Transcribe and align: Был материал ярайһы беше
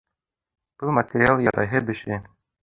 Был 0.79 0.95
материал 0.99 1.45
ярайһы 1.49 1.83
беше 1.91 2.19